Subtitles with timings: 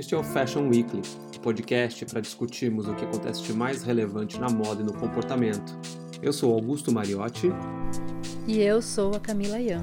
[0.00, 1.02] Este é o Fashion Weekly,
[1.36, 5.78] o podcast para discutirmos o que acontece de mais relevante na moda e no comportamento.
[6.22, 7.48] Eu sou Augusto Mariotti.
[8.48, 9.82] E eu sou a Camila Yan.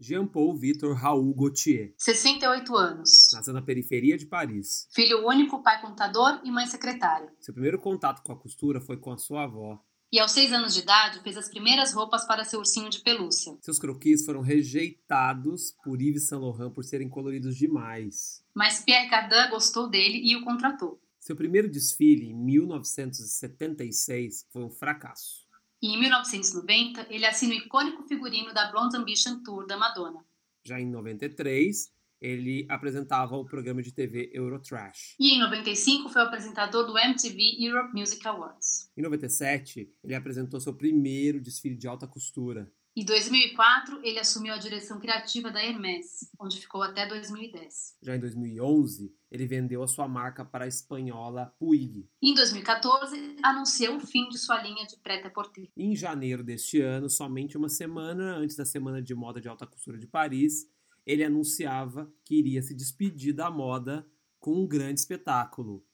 [0.00, 1.92] Jean-Paul Victor Raul Gauthier.
[1.98, 3.28] 68 anos.
[3.34, 4.88] Nasceu na periferia de Paris.
[4.90, 7.30] Filho único, pai contador e mãe secretária.
[7.40, 9.78] Seu primeiro contato com a costura foi com a sua avó,
[10.12, 13.56] e aos seis anos de idade fez as primeiras roupas para seu ursinho de pelúcia.
[13.62, 18.44] Seus croquis foram rejeitados por Yves Saint Laurent por serem coloridos demais.
[18.54, 21.00] Mas Pierre Cardin gostou dele e o contratou.
[21.18, 25.46] Seu primeiro desfile, em 1976, foi um fracasso.
[25.80, 30.22] E em 1990, ele assina o icônico figurino da Blonde Ambition Tour da Madonna.
[30.64, 31.90] Já em 93,
[32.22, 35.16] ele apresentava o programa de TV Eurotrash.
[35.18, 38.88] E em 95 foi o apresentador do MTV Europe Music Awards.
[38.96, 42.72] Em 97, ele apresentou seu primeiro desfile de alta costura.
[42.94, 47.96] Em 2004, ele assumiu a direção criativa da Hermès, onde ficou até 2010.
[48.02, 52.06] Já em 2011, ele vendeu a sua marca para a espanhola Puig.
[52.20, 55.70] Em 2014, anunciou o fim de sua linha de prêt-à-porter.
[55.74, 59.98] Em janeiro deste ano, somente uma semana antes da Semana de Moda de Alta Costura
[59.98, 60.70] de Paris,
[61.06, 64.06] ele anunciava que iria se despedir da moda
[64.38, 65.84] com um grande espetáculo.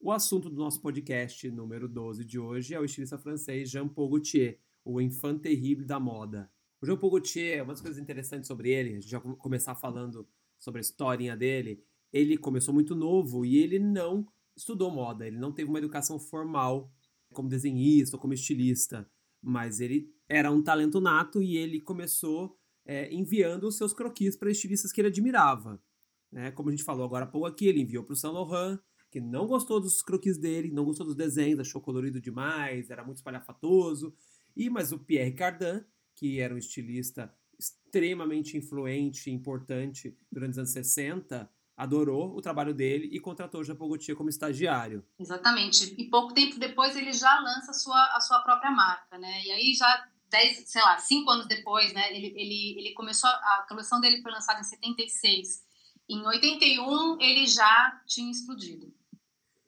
[0.00, 4.60] O assunto do nosso podcast número 12 de hoje é o estilista francês Jean-Paul Gaultier,
[4.84, 6.50] o enfant terrible da moda.
[6.80, 10.80] O Jean-Paul Gaultier, uma das coisas interessantes sobre ele, a gente já começar falando sobre
[10.80, 15.68] a historinha dele, ele começou muito novo e ele não estudou moda, ele não teve
[15.68, 16.92] uma educação formal
[17.32, 19.10] como desenhista ou como estilista,
[19.42, 24.50] mas ele era um talento nato e ele começou é, enviando os seus croquis para
[24.50, 25.80] estilistas que ele admirava.
[26.30, 26.50] Né?
[26.52, 28.78] Como a gente falou agora há pouco aqui, ele enviou para o Saint Laurent,
[29.10, 33.18] que não gostou dos croquis dele, não gostou dos desenhos, achou colorido demais, era muito
[33.18, 34.14] espalhafatoso.
[34.56, 40.58] E mas o Pierre Cardin, que era um estilista extremamente influente e importante durante os
[40.58, 45.04] anos 60, adorou o trabalho dele e contratou o Jean Gaultier como estagiário.
[45.18, 45.94] Exatamente.
[45.98, 49.42] E pouco tempo depois ele já lança a sua, a sua própria marca, né?
[49.44, 52.14] E aí já dez, sei lá, cinco anos depois, né?
[52.14, 55.64] Ele, ele, ele começou, a coleção dele foi lançada em 76.
[56.08, 58.92] Em 81, ele já tinha explodido.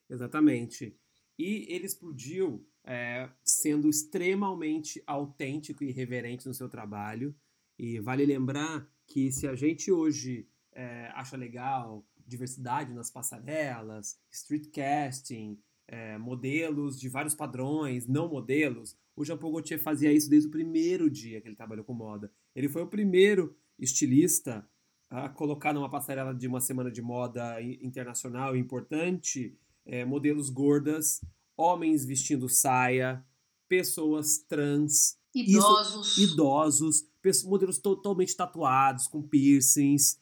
[0.09, 0.97] Exatamente.
[1.39, 7.35] E ele explodiu é, sendo extremamente autêntico e reverente no seu trabalho.
[7.79, 14.71] E vale lembrar que se a gente hoje é, acha legal diversidade nas passarelas, street
[14.71, 20.49] casting, é, modelos de vários padrões, não modelos, o Jean Paul Gaultier fazia isso desde
[20.49, 22.31] o primeiro dia que ele trabalhou com moda.
[22.54, 24.69] Ele foi o primeiro estilista
[25.10, 31.21] a colocar numa passarela de uma semana de moda internacional importante é, modelos gordas,
[31.56, 33.25] homens vestindo saia,
[33.66, 37.09] pessoas trans, idosos, isso, idosos
[37.44, 40.19] modelos totalmente tatuados, com piercings,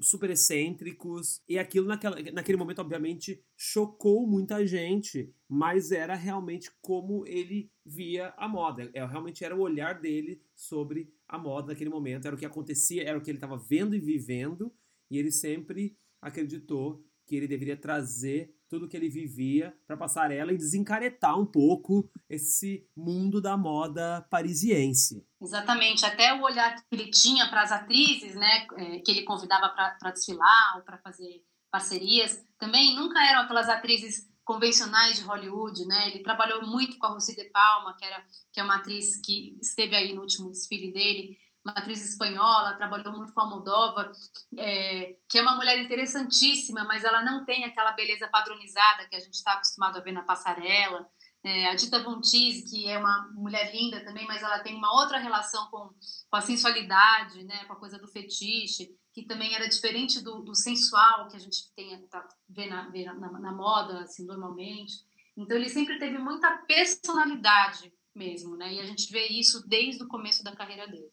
[0.00, 1.42] super excêntricos.
[1.48, 8.34] E aquilo naquela, naquele momento, obviamente, chocou muita gente, mas era realmente como ele via
[8.36, 8.90] a moda.
[8.92, 12.26] É, realmente era o olhar dele sobre a moda naquele momento.
[12.26, 14.72] Era o que acontecia, era o que ele estava vendo e vivendo,
[15.10, 20.58] e ele sempre acreditou que ele deveria trazer tudo que ele vivia para passarela e
[20.58, 25.26] desencaretar um pouco esse mundo da moda parisiense.
[25.40, 29.68] Exatamente, até o olhar que ele tinha para as atrizes, né, é, que ele convidava
[29.68, 36.08] para desfilar ou para fazer parcerias, também nunca eram aquelas atrizes convencionais de Hollywood, né?
[36.08, 39.58] Ele trabalhou muito com a Rosy de Palma, que era que é uma atriz que
[39.60, 41.36] esteve aí no último desfile dele
[41.68, 44.10] uma atriz espanhola, trabalhou muito com a Moldova,
[44.56, 49.20] é, que é uma mulher interessantíssima, mas ela não tem aquela beleza padronizada que a
[49.20, 51.06] gente está acostumado a ver na passarela.
[51.44, 54.92] É, a Dita Von Teese, que é uma mulher linda também, mas ela tem uma
[55.00, 55.90] outra relação com,
[56.30, 60.54] com a sensualidade, né, com a coisa do fetiche, que também era diferente do, do
[60.54, 64.94] sensual que a gente tem, tá, vê, na, vê na, na moda, assim, normalmente.
[65.36, 68.74] Então, ele sempre teve muita personalidade mesmo, né?
[68.74, 71.08] E a gente vê isso desde o começo da carreira dele.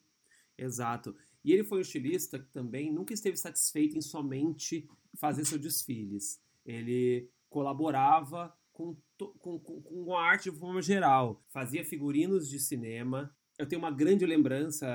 [0.57, 1.16] Exato.
[1.44, 6.42] E ele foi um estilista que também nunca esteve satisfeito em somente fazer seus desfiles.
[6.66, 11.44] Ele colaborava com, com, com, a arte de forma geral.
[11.50, 13.34] Fazia figurinos de cinema.
[13.57, 14.88] Eu tenho uma grande lembrança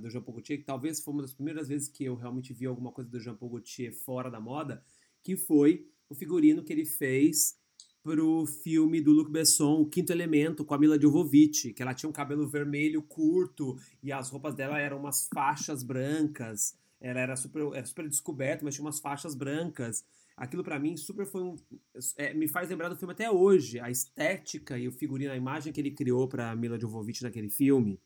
[0.00, 2.66] do Jean Paul Gaultier, que talvez foi uma das primeiras vezes que eu realmente vi
[2.66, 4.82] alguma coisa do Jean Paul Gaultier fora da moda,
[5.22, 7.58] que foi o figurino que ele fez
[8.06, 12.08] pro filme do Luc Besson, O Quinto Elemento, com a Mila Jovovich, que ela tinha
[12.08, 16.78] um cabelo vermelho curto e as roupas dela eram umas faixas brancas.
[17.00, 20.04] Ela era super, era super descoberta, mas tinha umas faixas brancas.
[20.36, 21.56] Aquilo para mim super foi um,
[22.16, 25.72] é, me faz lembrar do filme até hoje, a estética e o figurino, a imagem
[25.72, 27.98] que ele criou para Mila Jovovich naquele filme.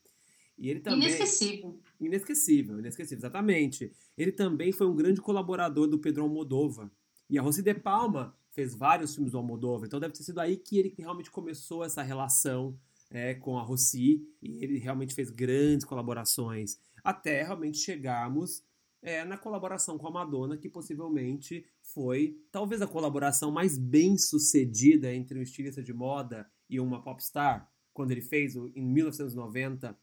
[0.56, 1.78] E ele também, inesquecível.
[2.00, 3.92] Inesquecível, inesquecível, exatamente.
[4.16, 6.90] Ele também foi um grande colaborador do Pedro Almodóvar.
[7.28, 10.58] E a Rosy de Palma fez vários filmes do Almodóvar, então deve ter sido aí
[10.58, 12.78] que ele realmente começou essa relação
[13.10, 18.62] é, com a Rossi, e ele realmente fez grandes colaborações, até realmente chegarmos
[19.00, 25.10] é, na colaboração com a Madonna, que possivelmente foi talvez a colaboração mais bem sucedida
[25.12, 29.98] entre um estilista de moda e uma popstar, quando ele fez em 1990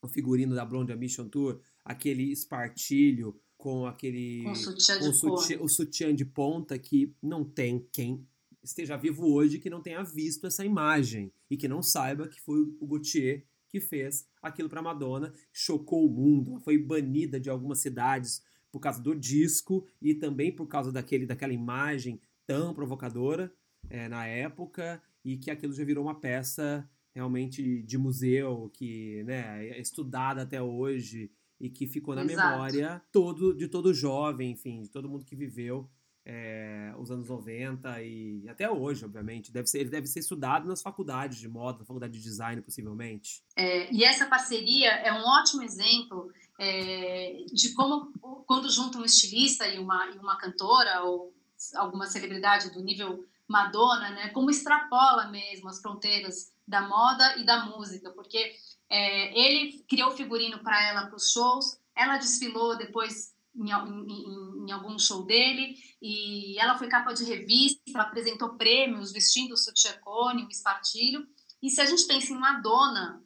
[0.00, 5.68] o figurino da Blonde Mission Tour, aquele espartilho com aquele com, sutiã com sutiã, o
[5.68, 8.24] sutiã de ponta que não tem quem
[8.62, 12.60] esteja vivo hoje que não tenha visto essa imagem e que não saiba que foi
[12.80, 17.80] o Gautier que fez aquilo para Madonna, chocou o mundo, ela foi banida de algumas
[17.80, 23.52] cidades por causa do disco e também por causa daquele, daquela imagem tão provocadora
[23.90, 29.66] é, na época e que aquilo já virou uma peça realmente de museu que né,
[29.66, 32.50] é estudada até hoje e que ficou na Exato.
[32.50, 35.90] memória todo, de todo jovem, enfim, de todo mundo que viveu
[36.24, 39.50] é, os anos 90 e até hoje, obviamente.
[39.50, 43.42] Deve ser, ele deve ser estudado nas faculdades de moda, na faculdade de design, possivelmente.
[43.56, 48.12] É, e essa parceria é um ótimo exemplo é, de como,
[48.46, 51.32] quando junta um estilista e uma, e uma cantora ou
[51.74, 57.64] alguma celebridade do nível Madonna, né, como extrapola mesmo as fronteiras da moda e da
[57.64, 58.54] música, porque
[58.90, 64.72] é, ele criou figurino para ela para os shows, ela desfilou depois em, em, em,
[64.72, 70.44] algum show dele, e ela foi capa de revista, apresentou prêmios vestindo o sutiã cone,
[70.44, 71.26] o espartilho.
[71.60, 73.22] E se a gente pensa em Madonna,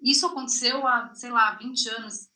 [0.00, 2.28] isso aconteceu há, sei lá, 20 anos.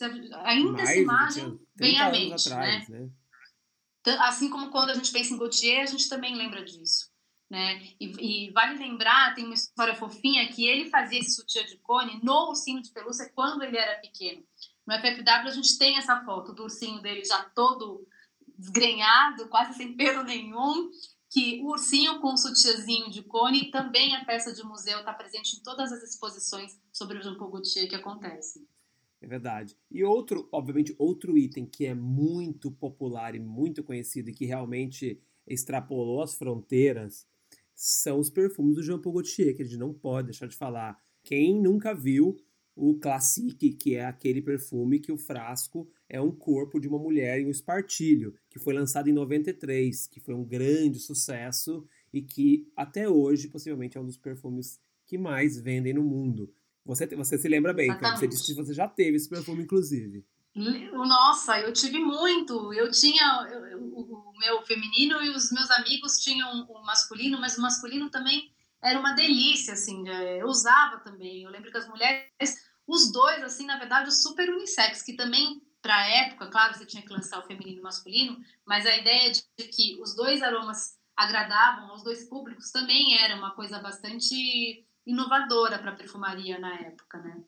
[0.44, 3.00] Ainda Mais, essa imagem vem à mente, atrás, né?
[3.00, 4.18] né?
[4.20, 7.10] Assim como quando a gente pensa em Gautier, a gente também lembra disso.
[7.48, 7.80] Né?
[8.00, 12.20] E, e, vale lembrar, tem uma história fofinha, que ele fazia esse sutiã de cone
[12.22, 14.42] no ursinho de pelúcia quando ele era pequeno.
[14.84, 18.06] No FFW a gente tem essa foto do ursinho dele já todo
[18.58, 20.90] desgrenhado, quase sem pelo nenhum,
[21.30, 25.56] que o ursinho com o sutiãzinho de cone também a peça de museu está presente
[25.56, 28.66] em todas as exposições sobre o Jean Paul Gaultier que acontecem.
[29.20, 29.76] É verdade.
[29.90, 35.20] E outro, obviamente, outro item que é muito popular e muito conhecido e que realmente
[35.46, 37.26] extrapolou as fronteiras
[37.76, 40.98] são os perfumes do Jean Paul Gaultier, que a gente não pode deixar de falar.
[41.22, 42.34] Quem nunca viu
[42.74, 47.40] o Classique, que é aquele perfume que o frasco é um corpo de uma mulher
[47.40, 52.70] em um espartilho, que foi lançado em 93, que foi um grande sucesso e que
[52.74, 56.52] até hoje possivelmente é um dos perfumes que mais vendem no mundo.
[56.84, 60.24] Você, você se lembra bem, então, você disse que você já teve esse perfume, inclusive.
[60.56, 62.72] Nossa, eu tive muito.
[62.72, 67.58] Eu tinha eu, eu, o meu feminino e os meus amigos tinham o masculino, mas
[67.58, 68.50] o masculino também
[68.82, 71.42] era uma delícia, assim, é, eu usava também.
[71.42, 72.30] Eu lembro que as mulheres,
[72.86, 77.02] os dois, assim, na verdade, super unissex, que também, para a época, claro, você tinha
[77.02, 80.98] que lançar o feminino e o masculino, mas a ideia de que os dois aromas
[81.16, 87.18] agradavam aos dois públicos também era uma coisa bastante inovadora para a perfumaria na época,
[87.18, 87.42] né?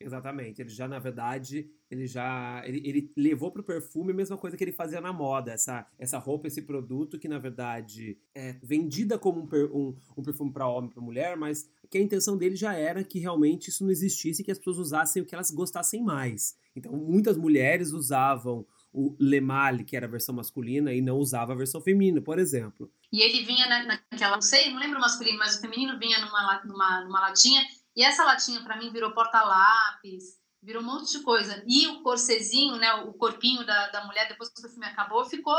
[0.00, 0.62] Exatamente.
[0.62, 4.56] Ele já, na verdade, ele já ele, ele levou para o perfume a mesma coisa
[4.56, 9.18] que ele fazia na moda, essa, essa roupa, esse produto que na verdade é vendida
[9.18, 12.72] como um, um, um perfume para homem, para mulher, mas que a intenção dele já
[12.72, 16.02] era que realmente isso não existisse e que as pessoas usassem o que elas gostassem
[16.02, 16.56] mais.
[16.74, 21.52] Então muitas mulheres usavam o Le Male, que era a versão masculina, e não usava
[21.52, 22.90] a versão feminina, por exemplo.
[23.12, 26.64] E ele vinha naquela, não sei, não lembro o masculino, mas o feminino vinha numa,
[26.64, 27.62] numa, numa latinha,
[28.00, 31.62] e essa latinha para mim virou porta-lápis, virou um monte de coisa.
[31.66, 35.54] E o corsezinho, né, o corpinho da, da mulher, depois que o filme acabou, ficou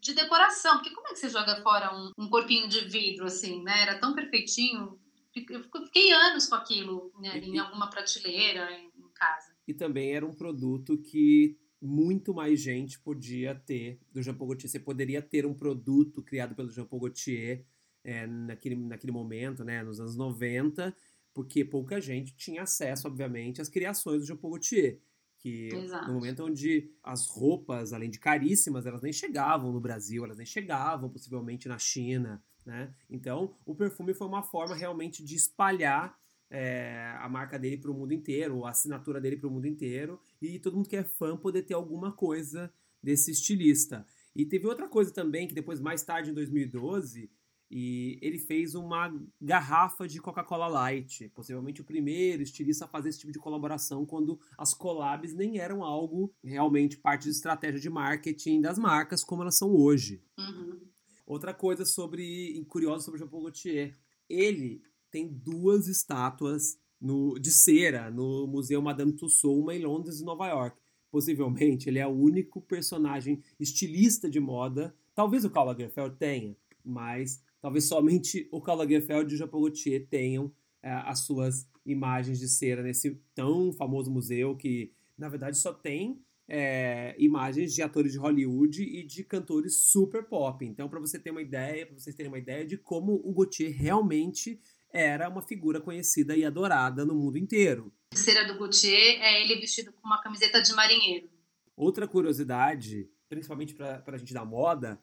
[0.00, 0.78] de decoração.
[0.78, 3.82] Porque como é que você joga fora um, um corpinho de vidro, assim, né?
[3.82, 4.98] Era tão perfeitinho.
[5.48, 9.54] Eu fiquei anos com aquilo né, em alguma prateleira, em, em casa.
[9.64, 14.68] E também era um produto que muito mais gente podia ter do Jean Paul Gaultier.
[14.68, 17.64] Você poderia ter um produto criado pelo Jean Paul Gaultier
[18.04, 20.94] é, naquele, naquele momento, né, nos anos 90,
[21.34, 25.00] porque pouca gente tinha acesso, obviamente, às criações do Jean Paul Gaultier.
[25.38, 26.06] Que Exato.
[26.06, 30.46] no momento onde as roupas, além de caríssimas, elas nem chegavam no Brasil, elas nem
[30.46, 32.94] chegavam possivelmente na China, né?
[33.10, 37.94] Então, o perfume foi uma forma realmente de espalhar é, a marca dele para o
[37.94, 41.36] mundo inteiro, a assinatura dele para o mundo inteiro, e todo mundo que é fã
[41.36, 42.72] poder ter alguma coisa
[43.02, 44.06] desse estilista.
[44.34, 47.30] E teve outra coisa também, que depois, mais tarde, em 2012,
[47.76, 53.18] e ele fez uma garrafa de Coca-Cola Light, possivelmente o primeiro estilista a fazer esse
[53.18, 58.60] tipo de colaboração quando as collabs nem eram algo realmente parte de estratégia de marketing
[58.60, 60.22] das marcas como elas são hoje.
[60.38, 60.82] Uhum.
[61.26, 68.08] Outra coisa sobre curiosa sobre Jean Paul Gaultier, ele tem duas estátuas no, de cera
[68.08, 70.78] no Museu Madame Tussauds em Londres e Nova York.
[71.10, 74.94] Possivelmente, ele é o único personagem estilista de moda.
[75.12, 79.62] Talvez o Karl Lagerfeld tenha, mas talvez somente o Karl Lagerfeld e o Jean Paul
[79.62, 80.52] Gaultier tenham
[80.82, 86.22] é, as suas imagens de cera nesse tão famoso museu que, na verdade, só tem
[86.46, 90.62] é, imagens de atores de Hollywood e de cantores super pop.
[90.62, 93.72] Então, para você ter uma ideia, para vocês terem uma ideia de como o Gaultier
[93.74, 94.60] realmente
[94.92, 97.90] era uma figura conhecida e adorada no mundo inteiro.
[98.12, 101.30] A cera do Gaultier é ele vestido com uma camiseta de marinheiro.
[101.74, 105.00] Outra curiosidade, principalmente para a gente da moda,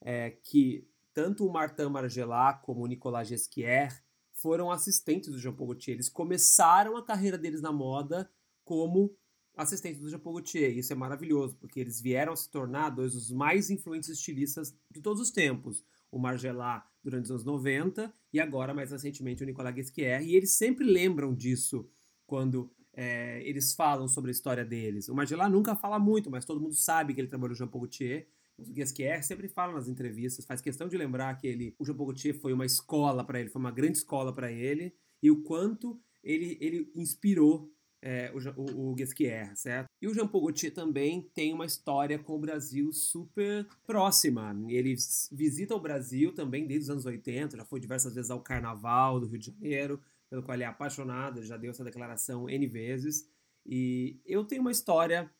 [0.00, 4.02] é que tanto o Martin Margiela como o Nicolas Gesquier
[4.32, 5.96] foram assistentes do Jean Paul Gaultier.
[5.96, 8.30] Eles começaram a carreira deles na moda
[8.64, 9.14] como
[9.56, 10.76] assistentes do Jean Paul Gaultier.
[10.76, 15.00] Isso é maravilhoso, porque eles vieram a se tornar dois dos mais influentes estilistas de
[15.00, 15.84] todos os tempos.
[16.10, 20.22] O Margiela durante os anos 90 e agora, mais recentemente, o Nicolas Guesquier.
[20.22, 21.88] E eles sempre lembram disso
[22.26, 25.08] quando é, eles falam sobre a história deles.
[25.08, 27.82] O Margiela nunca fala muito, mas todo mundo sabe que ele trabalhou no Jean Paul
[27.82, 28.28] Gaultier.
[28.68, 32.52] O Guesquier sempre fala nas entrevistas, faz questão de lembrar que ele, o Gaultier foi
[32.52, 36.90] uma escola para ele, foi uma grande escola para ele, e o quanto ele, ele
[36.94, 39.86] inspirou é, o, o, o Guesquier, certo?
[40.00, 44.54] E o Jean Paul também tem uma história com o Brasil super próxima.
[44.68, 44.96] Ele
[45.30, 49.28] visita o Brasil também desde os anos 80, já foi diversas vezes ao Carnaval do
[49.28, 53.28] Rio de Janeiro, pelo qual ele é apaixonado, já deu essa declaração N vezes.
[53.64, 55.30] E eu tenho uma história,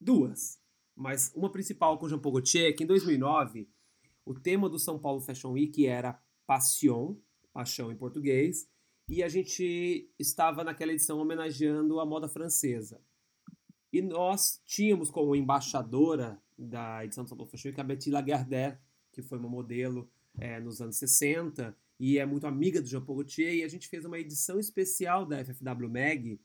[0.00, 0.60] duas,
[0.98, 3.68] mas uma principal com Jean Paul Gaultier, que em 2009,
[4.26, 7.16] o tema do São Paulo Fashion Week era Passion,
[7.52, 8.68] paixão em português,
[9.08, 13.00] e a gente estava naquela edição homenageando a moda francesa.
[13.92, 18.78] E nós tínhamos como embaixadora da edição do São Paulo Fashion Week a Betty Lagardère,
[19.12, 23.18] que foi uma modelo é, nos anos 60 e é muito amiga do Jean Paul
[23.18, 26.40] Gaultier, e a gente fez uma edição especial da FFW Mag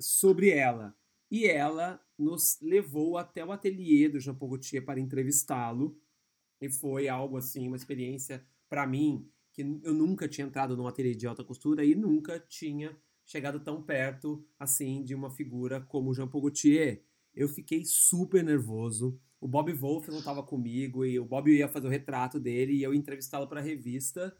[0.00, 0.96] sobre ela.
[1.30, 5.98] E ela nos levou até o ateliê do Jean Paul Gaultier para entrevistá-lo,
[6.60, 11.14] e foi algo assim, uma experiência para mim que eu nunca tinha entrado num ateliê
[11.14, 16.26] de alta costura e nunca tinha chegado tão perto assim de uma figura como Jean
[16.28, 17.02] Paul Gaultier.
[17.32, 19.18] Eu fiquei super nervoso.
[19.40, 22.82] O Bob Wolff não estava comigo e o Bob ia fazer o retrato dele e
[22.82, 24.36] eu entrevistá-lo para a revista.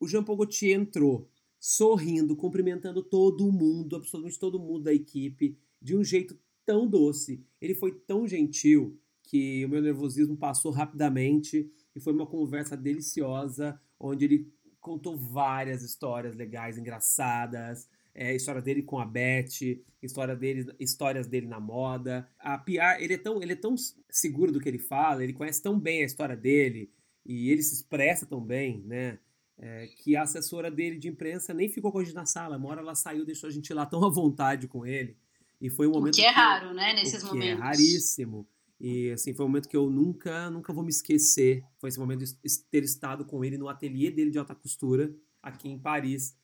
[0.00, 5.96] O Jean Paul Gaultier entrou sorrindo, cumprimentando todo mundo, absolutamente todo mundo da equipe, de
[5.96, 7.42] um jeito tão doce.
[7.60, 13.80] Ele foi tão gentil que o meu nervosismo passou rapidamente e foi uma conversa deliciosa
[13.98, 17.88] onde ele contou várias histórias legais, engraçadas.
[18.14, 22.26] É, história dele com a Beth, história dele, histórias dele na moda.
[22.38, 22.64] A
[22.98, 23.74] ele é, tão, ele é tão
[24.08, 26.90] seguro do que ele fala, ele conhece tão bem a história dele
[27.26, 29.18] e ele se expressa tão bem, né?
[29.58, 32.56] É, que a assessora dele de imprensa nem ficou com a gente na sala.
[32.56, 35.16] Uma hora ela saiu, deixou a gente lá tão à vontade com ele.
[35.60, 36.14] E foi um momento.
[36.14, 36.92] O que é que, raro, né?
[36.94, 37.60] Nesses o que momentos.
[37.60, 38.48] É raríssimo.
[38.78, 41.62] E assim, foi um momento que eu nunca, nunca vou me esquecer.
[41.80, 42.34] Foi esse momento de
[42.70, 46.36] ter estado com ele no ateliê dele de alta costura, aqui em Paris.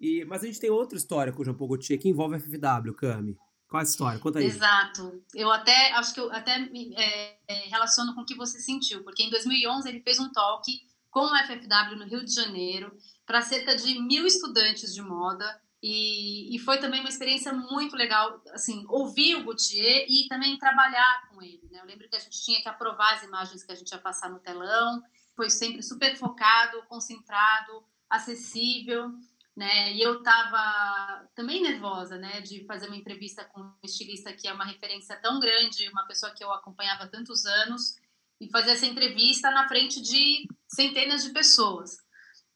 [0.00, 2.40] E, mas a gente tem outra história com o Jean Paul Gaultier que envolve a
[2.40, 3.36] FW, Cami.
[3.68, 4.18] Qual é a história?
[4.18, 4.46] Conta aí.
[4.46, 5.22] Exato.
[5.34, 6.52] Eu até acho que eu até
[6.96, 10.66] é, é, relaciono com o que você sentiu, porque em 2011 ele fez um talk
[11.10, 12.92] com o FFW no Rio de Janeiro
[13.26, 15.44] para cerca de mil estudantes de moda
[15.82, 21.28] e, e, foi também uma experiência muito legal, assim, ouvir o Gautier e também trabalhar
[21.30, 21.80] com ele, né?
[21.80, 24.28] Eu lembro que a gente tinha que aprovar as imagens que a gente ia passar
[24.28, 25.02] no telão,
[25.34, 29.10] foi sempre super focado, concentrado, acessível,
[29.56, 29.92] né?
[29.94, 34.52] E eu estava também nervosa, né, de fazer uma entrevista com um estilista que é
[34.52, 37.96] uma referência tão grande, uma pessoa que eu acompanhava há tantos anos,
[38.40, 41.96] e fazer essa entrevista na frente de centenas de pessoas.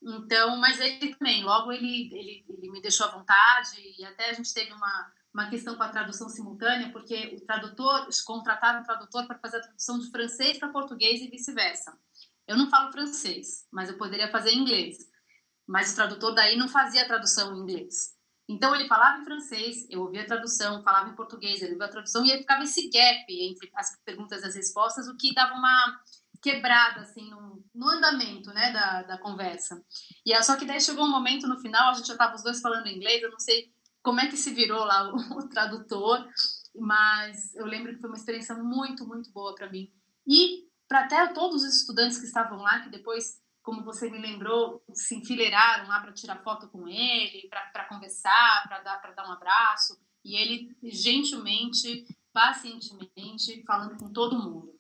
[0.05, 4.33] Então, mas ele também, logo ele, ele, ele me deixou à vontade e até a
[4.35, 9.27] gente teve uma, uma questão com a tradução simultânea, porque o tradutor, contratava um tradutor
[9.27, 11.99] para fazer a tradução de francês para português e vice-versa.
[12.47, 14.99] Eu não falo francês, mas eu poderia fazer inglês.
[15.67, 18.15] Mas o tradutor daí não fazia a tradução em inglês.
[18.47, 21.91] Então ele falava em francês, eu ouvia a tradução, falava em português, ele ouvia a
[21.91, 25.55] tradução e aí ficava esse gap entre as perguntas e as respostas, o que dava
[25.55, 26.03] uma
[26.45, 29.83] quebrada, assim, no, no andamento, né, da, da conversa.
[30.27, 32.61] E só que daí chegou um momento no final, a gente já estava os dois
[32.61, 33.73] falando inglês, eu não sei
[34.03, 36.29] como é que se virou lá o, o tradutor,
[36.77, 39.91] mas eu lembro que foi uma experiência muito, muito boa para mim.
[40.27, 44.85] E para até todos os estudantes que estavam lá, que depois, como você me lembrou,
[44.93, 49.99] se enfileiraram lá para tirar foto com ele, para conversar, para dar, dar um abraço,
[50.23, 54.74] e ele gentilmente, pacientemente, falando com todo mundo.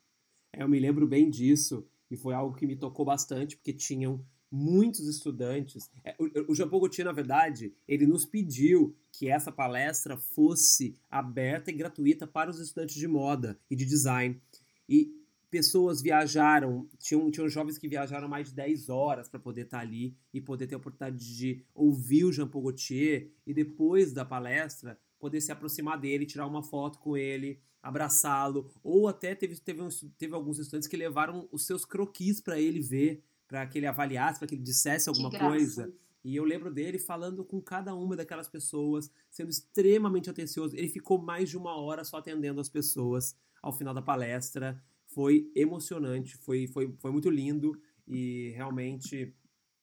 [0.54, 4.25] É, eu me lembro bem disso e foi algo que me tocou bastante, porque tinham
[4.50, 5.90] muitos estudantes.
[6.04, 6.14] É,
[6.49, 11.75] o, Jean Paul Gaultier, na verdade, ele nos pediu que essa palestra fosse aberta e
[11.75, 14.40] gratuita para os estudantes de moda e de design.
[14.88, 15.12] E
[15.50, 20.16] pessoas viajaram, tinham, tinham jovens que viajaram mais de 10 horas para poder estar ali
[20.32, 24.99] e poder ter a oportunidade de ouvir o Jean Paul Gaultier e depois da palestra
[25.18, 29.88] poder se aproximar dele, tirar uma foto com ele, abraçá-lo, ou até teve, teve, um,
[30.17, 34.38] teve alguns estudantes que levaram os seus croquis para ele ver, para que ele avaliasse,
[34.38, 35.93] para que ele dissesse alguma coisa.
[36.25, 40.75] E eu lembro dele falando com cada uma daquelas pessoas, sendo extremamente atencioso.
[40.75, 44.83] Ele ficou mais de uma hora só atendendo as pessoas ao final da palestra.
[45.05, 49.35] Foi emocionante, foi, foi, foi muito lindo e realmente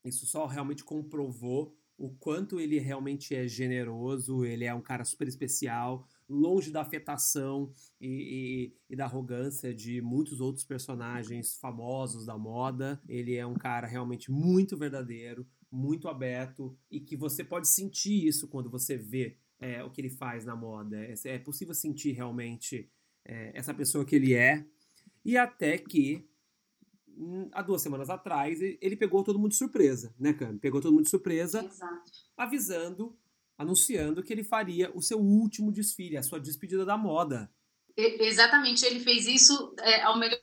[0.03, 5.27] isso só realmente comprovou o quanto ele realmente é generoso, ele é um cara super
[5.27, 12.37] especial, longe da afetação e, e, e, da arrogância de muitos outros personagens famosos da
[12.37, 13.01] moda.
[13.07, 18.47] Ele é um cara realmente muito verdadeiro, muito aberto e que você pode sentir isso
[18.47, 20.97] quando você vê é, o que ele faz na moda.
[20.97, 22.89] É, é possível sentir realmente
[23.25, 24.65] é, essa pessoa que ele é.
[25.23, 26.27] E até que,
[27.07, 30.57] hum, há duas semanas atrás, ele pegou todo mundo de surpresa, né, Cami?
[30.59, 32.11] Pegou todo mundo de surpresa, Exato.
[32.35, 33.15] avisando,
[33.61, 37.49] anunciando que ele faria o seu último desfile, a sua despedida da moda.
[37.95, 40.39] Exatamente, ele fez isso é, ao melhor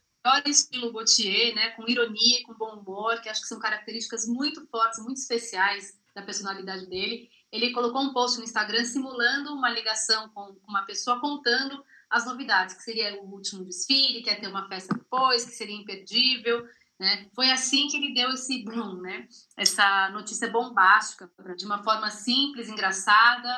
[0.47, 4.67] estilo Gautier, né, com ironia e com bom humor, que acho que são características muito
[4.67, 7.31] fortes, muito especiais da personalidade dele.
[7.51, 12.75] Ele colocou um post no Instagram simulando uma ligação com uma pessoa contando as novidades,
[12.75, 16.67] que seria o último desfile, que ia ter uma festa depois, que seria imperdível,
[16.99, 17.29] né?
[17.35, 19.29] Foi assim que ele deu esse boom, né?
[19.57, 23.49] Essa notícia bombástica, de uma forma simples, engraçada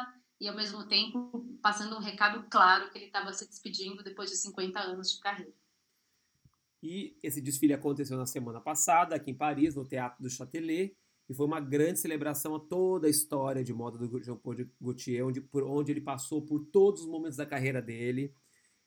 [0.40, 4.37] e ao mesmo tempo passando um recado claro que ele estava se despedindo depois de
[4.37, 5.52] 50 anos de carreira.
[6.82, 10.97] E esse desfile aconteceu na semana passada, aqui em Paris, no Teatro do Châtelet,
[11.28, 15.40] e foi uma grande celebração a toda a história de moda do Jean-Paul Gaultier, onde,
[15.40, 18.35] por onde ele passou por todos os momentos da carreira dele,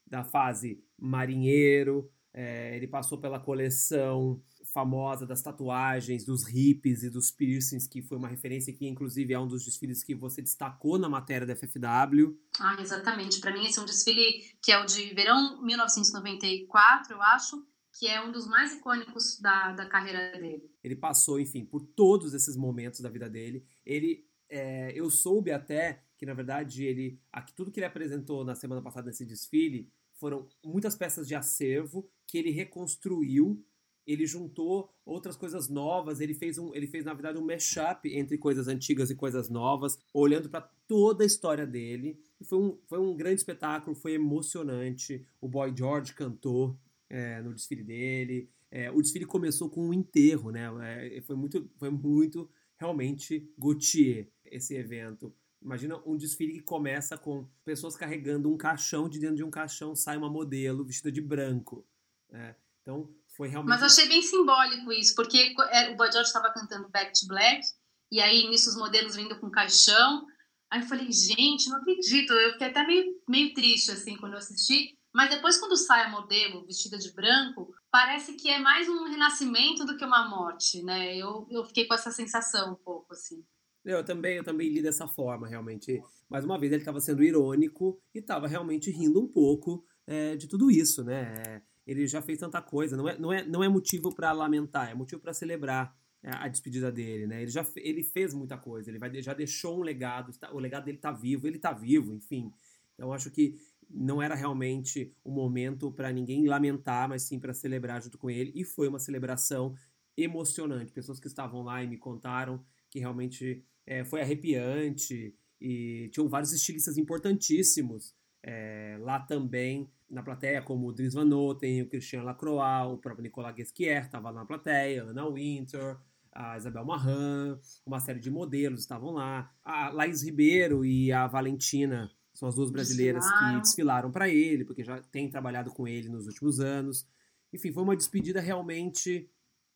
[0.06, 4.42] da fase marinheiro, é, ele passou pela coleção
[4.74, 9.40] famosa das tatuagens, dos hippies e dos piercings, que foi uma referência que, inclusive, é
[9.40, 12.36] um dos desfiles que você destacou na matéria da FFW.
[12.60, 13.40] Ah, exatamente.
[13.40, 17.64] Para mim, esse é um desfile que é o de verão 1994, eu acho,
[18.00, 20.72] que é um dos mais icônicos da, da carreira dele.
[20.84, 23.64] Ele passou, enfim, por todos esses momentos da vida dele.
[23.86, 27.20] Ele, é, eu soube até que, na verdade, ele,
[27.56, 29.92] tudo que ele apresentou na semana passada nesse desfile
[30.24, 33.62] foram muitas peças de acervo que ele reconstruiu
[34.06, 38.38] ele juntou outras coisas novas, ele fez, um, ele fez na verdade um mashup entre
[38.38, 42.20] coisas antigas e coisas novas, olhando para toda a história dele.
[42.44, 45.26] Foi um, foi um grande espetáculo, foi emocionante.
[45.40, 46.78] O Boy George cantou,
[47.10, 48.50] é, no desfile dele.
[48.70, 51.18] É, o desfile começou com um enterro, né?
[51.18, 55.34] É, foi muito, foi muito realmente Gautier esse evento.
[55.64, 59.96] Imagina um desfile que começa com pessoas carregando um caixão, de dentro de um caixão
[59.96, 61.88] sai uma modelo vestida de branco.
[62.30, 62.56] Né?
[62.82, 63.70] Então foi realmente.
[63.70, 67.66] Mas achei bem simbólico isso, porque é, o Boy George estava cantando Back to Black,
[68.12, 70.26] e aí nisso os modelos vindo com caixão.
[70.70, 72.34] Aí eu falei, gente, não acredito.
[72.34, 74.98] Eu fiquei até meio, meio triste assim quando eu assisti.
[75.14, 79.86] Mas depois, quando sai a modelo vestida de branco, parece que é mais um renascimento
[79.86, 81.16] do que uma morte, né?
[81.16, 83.46] Eu, eu fiquei com essa sensação um pouco, assim.
[83.86, 86.02] Eu também, eu também li dessa forma, realmente.
[86.30, 90.48] Mais uma vez, ele estava sendo irônico e estava realmente rindo um pouco é, de
[90.48, 91.62] tudo isso, né?
[91.86, 94.94] Ele já fez tanta coisa, não é, não é, não é motivo para lamentar, é
[94.94, 97.42] motivo para celebrar é, a despedida dele, né?
[97.42, 100.98] Ele já ele fez muita coisa, ele vai, já deixou um legado, o legado dele
[100.98, 102.52] está vivo, ele está vivo, enfim.
[102.94, 108.02] Então acho que não era realmente um momento para ninguém lamentar, mas sim para celebrar
[108.02, 108.54] junto com ele.
[108.56, 109.76] E foi uma celebração
[110.16, 110.94] emocionante.
[110.94, 116.52] Pessoas que estavam lá e me contaram que realmente é, foi arrepiante e tinham vários
[116.52, 122.92] estilistas importantíssimos é, lá também na plateia, como o Dries Van Noten, o Christian Lacroix,
[122.92, 125.98] o próprio Nicolas Guesquier estava na plateia, Anna Winter,
[126.32, 132.12] a Isabel Marran, uma série de modelos estavam lá, a Laís Ribeiro e a Valentina
[132.34, 133.56] são as duas brasileiras desfilaram.
[133.56, 137.08] que desfilaram para ele, porque já tem trabalhado com ele nos últimos anos.
[137.52, 139.30] Enfim, foi uma despedida realmente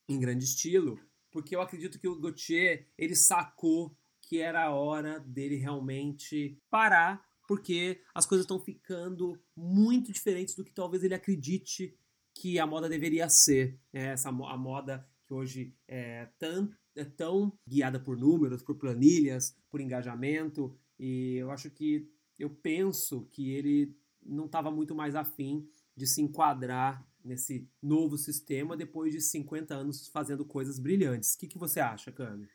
[0.09, 0.99] em grande estilo,
[1.31, 7.23] porque eu acredito que o Gauthier, ele sacou que era a hora dele realmente parar,
[7.47, 11.97] porque as coisas estão ficando muito diferentes do que talvez ele acredite
[12.35, 13.79] que a moda deveria ser.
[13.93, 19.55] É essa a moda que hoje é tão, é tão guiada por números, por planilhas,
[19.69, 25.67] por engajamento, e eu acho que eu penso que ele não estava muito mais afim
[25.95, 31.33] de se enquadrar nesse novo sistema depois de 50 anos fazendo coisas brilhantes.
[31.33, 32.49] O que, que você acha, Cami?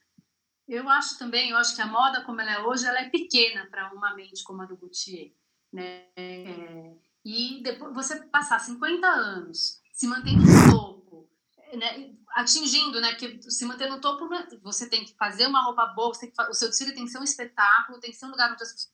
[0.66, 3.66] Eu acho também, eu acho que a moda como ela é hoje, ela é pequena
[3.66, 5.32] para uma mente como a do Gaultier,
[5.72, 6.06] né?
[6.16, 11.28] É, e depois você passar 50 anos se mantendo no topo,
[11.74, 12.14] né?
[12.30, 13.10] atingindo, né?
[13.10, 16.54] Porque se manter no topo, né, você tem que fazer uma roupa boa, que, o
[16.54, 18.92] seu desfile tem que ser um espetáculo, tem que ser um lugar onde as pessoas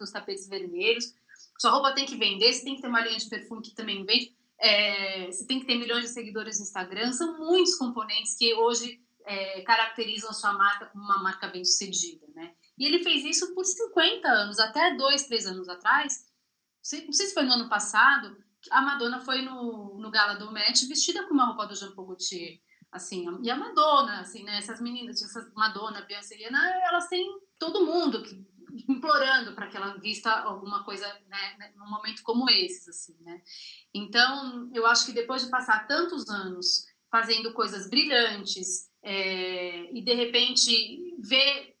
[0.00, 1.14] os tapetes vermelhos,
[1.58, 4.04] sua roupa tem que vender, você tem que ter uma linha de perfume que também
[4.04, 8.54] vende, é, você tem que ter milhões de seguidores no Instagram, são muitos componentes que
[8.54, 12.54] hoje é, caracterizam a sua marca como uma marca bem sucedida, né?
[12.78, 16.26] E ele fez isso por 50 anos, até dois, três anos atrás,
[17.04, 18.36] não sei se foi no ano passado,
[18.70, 22.06] a Madonna foi no, no gala do Met vestida com uma roupa do Jean Paul
[22.08, 27.84] Gaultier, assim, e a Madonna, assim, né, essas meninas, essas Madonna, Beyoncé, elas têm todo
[27.84, 28.34] mundo que,
[28.88, 33.40] implorando para que ela vista alguma coisa, né, né, num momento como esses, assim, né.
[33.92, 40.14] Então, eu acho que depois de passar tantos anos fazendo coisas brilhantes é, e de
[40.14, 41.74] repente ver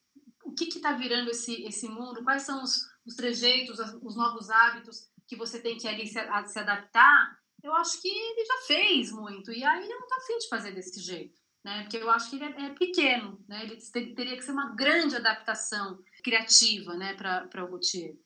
[0.44, 5.08] o que está virando esse, esse mundo, quais são os, os trejeitos, os novos hábitos,
[5.26, 9.52] que você tem que ali se, se adaptar, eu acho que ele já fez muito.
[9.52, 11.38] E aí ele não está afim de fazer desse jeito.
[11.64, 11.82] Né?
[11.82, 13.64] Porque eu acho que ele é, é pequeno, né?
[13.64, 13.76] Ele
[14.14, 18.16] teria que ser uma grande adaptação criativa, né, para o Gautier.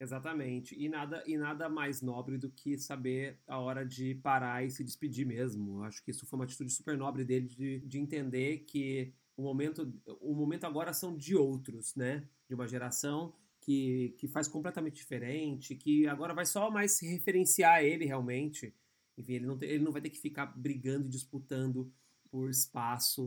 [0.00, 0.76] Exatamente.
[0.78, 4.84] E nada, e nada mais nobre do que saber a hora de parar e se
[4.84, 5.78] despedir mesmo.
[5.78, 9.42] Eu acho que isso foi uma atitude super nobre dele de, de entender que o
[9.42, 12.28] momento, o momento agora são de outros, né?
[12.48, 17.74] De uma geração que, que faz completamente diferente, que agora vai só mais se referenciar
[17.74, 18.72] a ele realmente.
[19.16, 21.92] Enfim, ele não, ele não vai ter que ficar brigando e disputando
[22.30, 23.26] por espaço